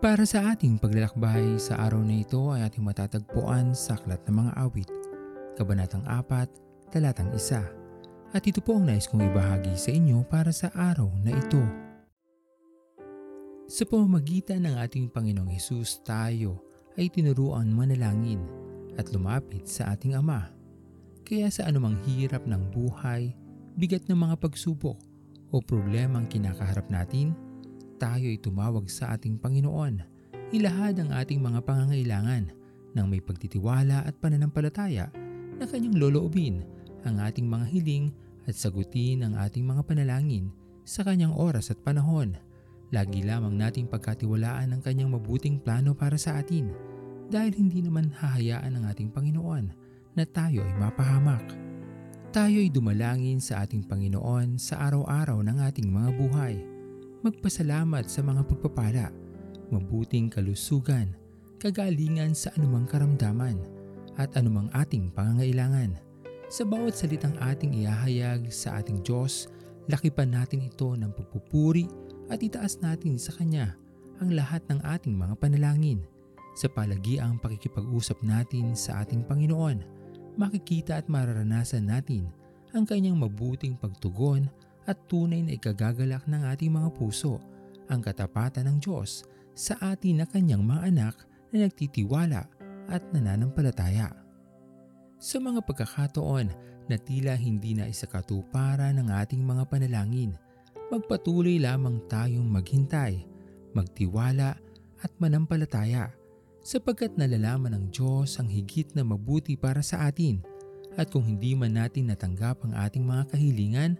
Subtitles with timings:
[0.00, 4.52] Para sa ating paglalakbay sa araw na ito ay ating matatagpuan sa Aklat ng Mga
[4.56, 4.90] Awit,
[5.60, 8.32] Kabanatang 4, Talatang 1.
[8.32, 11.60] At ito po ang nais kong ibahagi sa inyo para sa araw na ito.
[13.68, 16.64] Sa pamamagitan ng ating Panginoong Hesus tayo
[16.96, 18.40] ay tinuruan manalangin
[18.96, 20.48] at lumapit sa ating Ama.
[21.28, 23.36] Kaya sa anumang hirap ng buhay,
[23.76, 24.96] bigat ng mga pagsubok
[25.52, 27.36] o problemang kinakaharap natin,
[28.00, 30.00] tayo ay tumawag sa ating Panginoon.
[30.56, 32.48] Ilahad ang ating mga pangangailangan
[32.96, 35.12] nang may pagtitiwala at pananampalataya
[35.60, 36.64] na kanyang loloobin
[37.04, 38.06] ang ating mga hiling
[38.48, 40.48] at sagutin ang ating mga panalangin
[40.82, 42.34] sa kanyang oras at panahon.
[42.90, 46.72] Lagi lamang nating pagkatiwalaan ang kanyang mabuting plano para sa atin
[47.30, 49.70] dahil hindi naman hahayaan ng ating Panginoon
[50.18, 51.46] na tayo ay mapahamak.
[52.34, 56.79] Tayo ay dumalangin sa ating Panginoon sa araw-araw ng ating mga buhay
[57.20, 59.12] magpasalamat sa mga pagpapala,
[59.68, 61.12] mabuting kalusugan,
[61.60, 63.60] kagalingan sa anumang karamdaman
[64.16, 66.00] at anumang ating pangangailangan.
[66.48, 69.52] Sa bawat salitang ating iahayag sa ating Diyos,
[69.92, 71.84] lakipan natin ito ng pagpupuri
[72.32, 73.76] at itaas natin sa Kanya
[74.24, 76.00] ang lahat ng ating mga panalangin.
[76.56, 79.84] Sa palagiang pakikipag-usap natin sa ating Panginoon,
[80.40, 82.32] makikita at mararanasan natin
[82.72, 84.48] ang Kanyang mabuting pagtugon
[84.90, 87.38] at tunay na ikagagalak ng ating mga puso
[87.86, 89.22] ang katapatan ng Diyos
[89.54, 91.14] sa atin na kanyang mga anak
[91.54, 92.42] na nagtitiwala
[92.90, 94.10] at nananampalataya.
[95.22, 96.50] Sa mga pagkakataon
[96.90, 100.34] na tila hindi na isakatuparan ng ating mga panalangin,
[100.90, 103.22] magpatuloy lamang tayong maghintay,
[103.70, 104.58] magtiwala
[105.06, 106.10] at manampalataya
[106.60, 110.42] sapagkat nalalaman ng Diyos ang higit na mabuti para sa atin
[110.98, 113.96] at kung hindi man natin natanggap ang ating mga kahilingan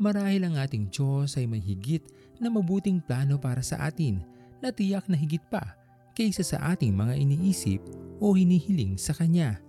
[0.00, 2.00] Marahil ang ating Diyos ay may higit
[2.40, 4.24] na mabuting plano para sa atin
[4.64, 5.76] na tiyak na higit pa
[6.16, 7.84] kaysa sa ating mga iniisip
[8.16, 9.60] o hinihiling sa Kanya.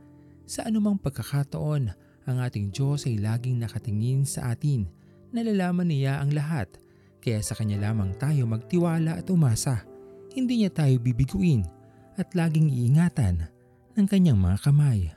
[0.47, 1.91] Sa anumang pagkakataon,
[2.31, 4.87] ang ating Diyos ay laging nakatingin sa atin.
[5.35, 6.79] Nalalaman niya ang lahat,
[7.19, 9.83] kaya sa Kanya lamang tayo magtiwala at umasa.
[10.31, 11.67] Hindi niya tayo bibiguin
[12.15, 13.51] at laging iingatan
[13.99, 15.11] ng Kanyang mga kamay.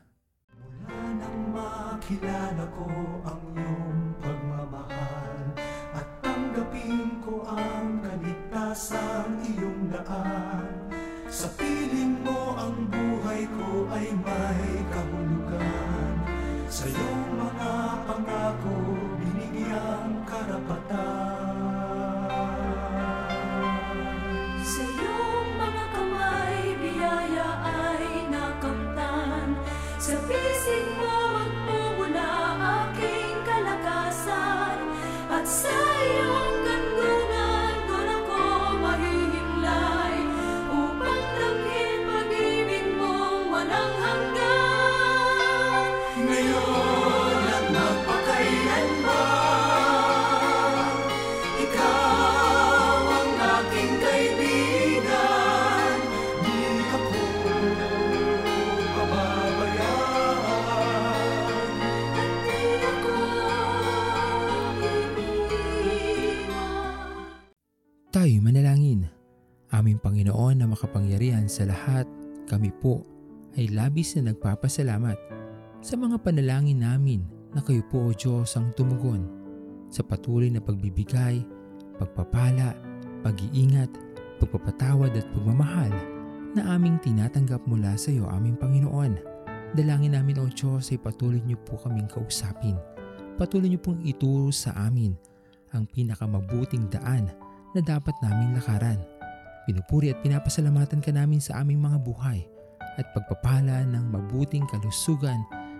[0.50, 2.86] Mula nang makilala ko
[3.22, 3.53] ang
[7.58, 10.66] ang kaligtasang iyong daan.
[11.30, 16.14] Sa piling mo ang buhay ko ay may kahulugan.
[16.70, 16.86] Sa
[46.34, 49.06] Ngayon at magpakailanman
[51.62, 55.94] Ikaw ang aking kaibigan
[56.42, 56.58] Di
[56.90, 57.22] ako
[58.98, 59.86] pababayaan
[62.42, 63.14] Di ako
[65.86, 67.22] iiwan.
[68.10, 69.06] Tayo manalangin.
[69.70, 72.10] Aming Panginoon na makapangyarihan sa lahat,
[72.50, 73.06] kami po
[73.54, 75.43] ay labis na nagpapasalamat
[75.84, 79.28] sa mga panalangin namin na kayo po o Diyos ang tumugon
[79.92, 81.44] sa patuloy na pagbibigay,
[82.00, 82.72] pagpapala,
[83.20, 83.92] pag-iingat,
[84.40, 85.92] pagpapatawad at pagmamahal
[86.56, 89.12] na aming tinatanggap mula sa iyo aming Panginoon.
[89.76, 92.80] Dalangin namin o Diyos ay patuloy niyo po kaming kausapin.
[93.36, 95.12] Patuloy niyo pong ituro sa amin
[95.76, 97.28] ang pinakamabuting daan
[97.76, 99.04] na dapat naming lakaran.
[99.68, 102.40] Pinupuri at pinapasalamatan ka namin sa aming mga buhay
[102.96, 105.44] at pagpapala ng mabuting kalusugan